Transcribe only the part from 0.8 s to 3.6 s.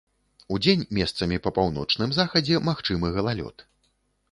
месцамі па паўночным захадзе магчымы галалёд.